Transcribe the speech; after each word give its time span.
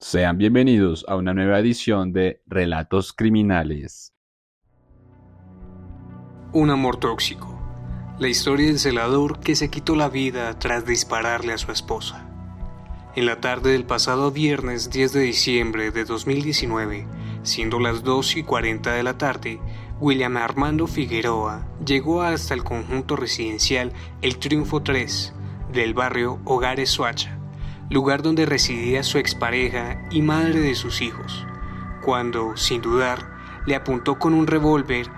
Sean 0.00 0.38
bienvenidos 0.38 1.04
a 1.08 1.16
una 1.16 1.34
nueva 1.34 1.58
edición 1.58 2.12
de 2.12 2.40
Relatos 2.46 3.12
Criminales. 3.12 4.14
Un 6.52 6.70
amor 6.70 6.98
tóxico. 6.98 7.60
La 8.20 8.28
historia 8.28 8.68
del 8.68 8.78
celador 8.78 9.40
que 9.40 9.56
se 9.56 9.70
quitó 9.70 9.96
la 9.96 10.08
vida 10.08 10.56
tras 10.56 10.86
dispararle 10.86 11.52
a 11.52 11.58
su 11.58 11.72
esposa. 11.72 12.24
En 13.16 13.26
la 13.26 13.40
tarde 13.40 13.72
del 13.72 13.86
pasado 13.86 14.30
viernes 14.30 14.88
10 14.90 15.14
de 15.14 15.20
diciembre 15.20 15.90
de 15.90 16.04
2019, 16.04 17.08
siendo 17.42 17.80
las 17.80 18.04
2 18.04 18.36
y 18.36 18.44
40 18.44 18.92
de 18.92 19.02
la 19.02 19.18
tarde, 19.18 19.58
William 19.98 20.36
Armando 20.36 20.86
Figueroa 20.86 21.66
llegó 21.84 22.22
hasta 22.22 22.54
el 22.54 22.62
conjunto 22.62 23.16
residencial 23.16 23.92
El 24.22 24.38
Triunfo 24.38 24.80
3 24.80 25.34
del 25.72 25.92
barrio 25.92 26.38
Hogares 26.44 26.88
Suacha 26.88 27.37
lugar 27.90 28.22
donde 28.22 28.46
residía 28.46 29.02
su 29.02 29.18
expareja 29.18 29.98
y 30.10 30.22
madre 30.22 30.60
de 30.60 30.74
sus 30.74 31.00
hijos, 31.00 31.46
cuando, 32.02 32.56
sin 32.56 32.82
dudar, 32.82 33.62
le 33.66 33.74
apuntó 33.74 34.18
con 34.18 34.34
un 34.34 34.46
revólver 34.46 35.10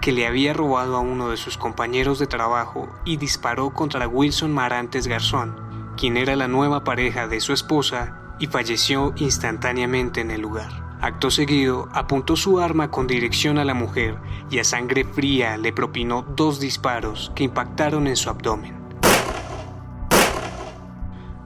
que 0.00 0.12
le 0.12 0.26
había 0.26 0.52
robado 0.52 0.96
a 0.96 1.00
uno 1.00 1.30
de 1.30 1.36
sus 1.36 1.56
compañeros 1.56 2.18
de 2.18 2.26
trabajo 2.26 2.88
y 3.04 3.16
disparó 3.16 3.70
contra 3.70 4.06
Wilson 4.06 4.52
Marantes 4.52 5.06
Garzón, 5.06 5.56
quien 5.96 6.16
era 6.16 6.36
la 6.36 6.48
nueva 6.48 6.84
pareja 6.84 7.26
de 7.26 7.40
su 7.40 7.52
esposa 7.52 8.18
y 8.38 8.46
falleció 8.46 9.12
instantáneamente 9.16 10.20
en 10.20 10.30
el 10.30 10.40
lugar. 10.40 10.88
Acto 11.00 11.30
seguido, 11.30 11.88
apuntó 11.92 12.36
su 12.36 12.58
arma 12.60 12.90
con 12.90 13.06
dirección 13.06 13.58
a 13.58 13.64
la 13.64 13.74
mujer 13.74 14.18
y 14.50 14.58
a 14.58 14.64
sangre 14.64 15.04
fría 15.04 15.56
le 15.56 15.72
propinó 15.72 16.22
dos 16.22 16.60
disparos 16.60 17.32
que 17.34 17.44
impactaron 17.44 18.06
en 18.06 18.16
su 18.16 18.30
abdomen. 18.30 18.77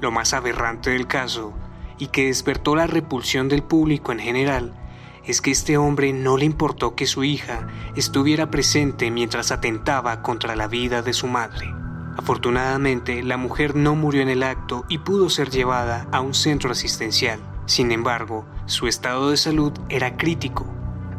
Lo 0.03 0.11
más 0.11 0.35
aberrante 0.35 0.91
del 0.91 1.07
caso, 1.07 1.53
y 1.97 2.09
que 2.09 2.27
despertó 2.27 2.75
la 2.75 2.89
repulsión 2.89 3.49
del 3.49 3.63
público 3.63 4.11
en 4.11 4.19
general, 4.19 4.75
es 5.25 5.41
que 5.41 5.53
este 5.53 5.79
hombre 5.79 6.13
no 6.13 6.37
le 6.37 6.45
importó 6.45 6.97
que 6.97 7.07
su 7.07 7.23
hija 7.23 7.69
estuviera 7.95 8.51
presente 8.51 9.13
mientras 9.13 9.53
atentaba 9.53 10.21
contra 10.21 10.57
la 10.57 10.67
vida 10.67 11.03
de 11.03 11.13
su 11.13 11.29
madre. 11.29 11.73
Afortunadamente, 12.17 13.23
la 13.23 13.37
mujer 13.37 13.77
no 13.77 13.95
murió 13.95 14.23
en 14.23 14.29
el 14.29 14.43
acto 14.43 14.85
y 14.89 14.99
pudo 14.99 15.31
ser 15.31 15.51
llevada 15.51 16.09
a 16.11 16.21
un 16.21 16.35
centro 16.35 16.73
asistencial. 16.73 17.39
Sin 17.67 17.93
embargo, 17.93 18.45
su 18.67 18.89
estado 18.89 19.31
de 19.31 19.37
salud 19.37 19.73
era 19.89 20.17
crítico. 20.17 20.67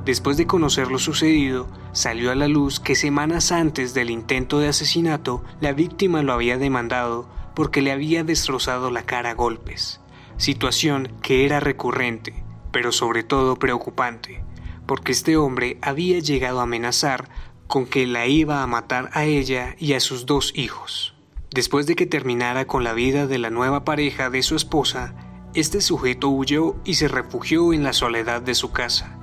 Después 0.04 0.36
de 0.36 0.46
conocer 0.46 0.92
lo 0.92 1.00
sucedido, 1.00 1.70
salió 1.94 2.32
a 2.32 2.36
la 2.36 2.50
luz 2.50 2.82
que 2.82 2.96
semanas 2.96 3.54
antes 3.54 3.94
del 3.94 4.10
intento 4.10 4.60
de 4.60 4.68
asesinato, 4.68 5.42
la 5.62 5.72
víctima 5.72 6.22
lo 6.22 6.34
había 6.34 6.58
demandado 6.58 7.30
porque 7.56 7.82
le 7.82 7.92
había 7.92 8.24
destrozado 8.24 8.92
la 8.92 9.04
cara 9.04 9.32
a 9.32 9.34
golpes, 9.34 10.02
situación 10.38 11.14
que 11.22 11.46
era 11.46 11.60
recurrente, 11.60 12.44
pero 12.72 12.92
sobre 12.92 13.24
todo 13.24 13.58
preocupante, 13.58 14.44
porque 14.86 15.12
este 15.12 15.38
hombre 15.38 15.78
había 15.82 16.20
llegado 16.20 16.60
a 16.60 16.64
amenazar 16.64 17.30
con 17.68 17.86
que 17.86 18.06
la 18.06 18.28
iba 18.28 18.62
a 18.62 18.68
matar 18.68 19.10
a 19.14 19.26
ella 19.26 19.76
y 19.80 19.94
a 19.94 20.00
sus 20.00 20.26
dos 20.26 20.52
hijos. 20.56 21.16
Después 21.52 21.86
de 21.86 21.96
que 21.96 22.06
terminara 22.06 22.66
con 22.66 22.84
la 22.84 22.94
vida 22.94 23.28
de 23.28 23.38
la 23.38 23.50
nueva 23.50 23.86
pareja 23.86 24.30
de 24.30 24.44
su 24.44 24.56
esposa, 24.56 25.16
este 25.54 25.82
sujeto 25.82 26.30
huyó 26.30 26.76
y 26.84 26.96
se 26.96 27.08
refugió 27.08 27.74
en 27.74 27.84
la 27.84 27.94
soledad 27.94 28.42
de 28.42 28.56
su 28.56 28.72
casa, 28.72 29.20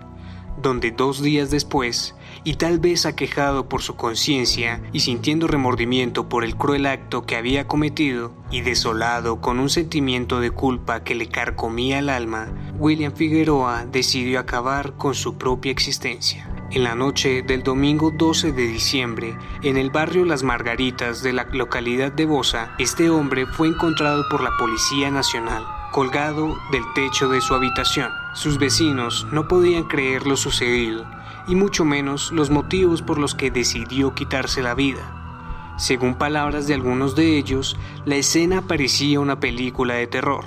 donde 0.63 0.91
dos 0.91 1.23
días 1.23 1.51
después 1.51 2.15
y 2.45 2.55
tal 2.55 2.79
vez 2.79 3.07
aquejado 3.07 3.69
por 3.69 3.83
su 3.83 3.97
conciencia 3.97 4.83
y 4.93 5.01
sintiendo 5.01 5.47
remordimiento 5.47 6.29
por 6.29 6.45
el 6.45 6.57
cruel 6.57 6.87
acto 6.87 7.23
que 7.23 7.37
había 7.37 7.67
cometido, 7.67 8.33
y 8.51 8.63
desolado 8.63 9.41
con 9.41 9.61
un 9.61 9.71
sentimiento 9.71 10.41
de 10.41 10.51
culpa 10.51 11.05
que 11.05 11.15
le 11.15 11.29
carcomía 11.29 12.01
el 12.01 12.09
alma, 12.09 12.49
William 12.79 13.13
Figueroa 13.13 13.87
decidió 13.87 14.41
acabar 14.41 14.95
con 14.95 15.15
su 15.15 15.37
propia 15.37 15.71
existencia. 15.71 16.51
En 16.73 16.85
la 16.85 16.95
noche 16.95 17.43
del 17.43 17.63
domingo 17.63 18.13
12 18.13 18.53
de 18.53 18.67
diciembre, 18.67 19.37
en 19.63 19.77
el 19.77 19.91
barrio 19.91 20.25
Las 20.25 20.43
Margaritas 20.43 21.23
de 21.23 21.33
la 21.33 21.45
localidad 21.53 22.13
de 22.13 22.27
Bosa, 22.27 22.75
este 22.79 23.11
hombre 23.11 23.47
fue 23.47 23.69
encontrado 23.69 24.25
por 24.31 24.41
la 24.41 24.51
Policía 24.59 25.11
Nacional, 25.11 25.67
colgado 25.91 26.57
del 26.71 26.83
techo 26.95 27.29
de 27.29 27.41
su 27.41 27.55
habitación. 27.55 28.11
Sus 28.35 28.59
vecinos 28.59 29.27
no 29.33 29.49
podían 29.49 29.85
creer 29.85 30.27
lo 30.27 30.37
sucedido 30.37 31.05
y 31.49 31.55
mucho 31.55 31.85
menos 31.85 32.33
los 32.33 32.51
motivos 32.51 33.03
por 33.03 33.19
los 33.19 33.35
que 33.35 33.51
decidió 33.51 34.15
quitarse 34.15 34.63
la 34.63 34.75
vida. 34.75 35.75
Según 35.79 36.15
palabras 36.15 36.67
de 36.67 36.75
algunos 36.75 37.17
de 37.17 37.39
ellos, 37.39 37.77
la 38.05 38.17
escena 38.17 38.63
parecía 38.63 39.19
una 39.19 39.41
película 39.41 39.95
de 39.95 40.07
terror. 40.07 40.45